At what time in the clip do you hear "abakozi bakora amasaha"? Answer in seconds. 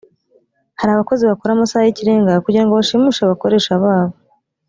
0.93-1.83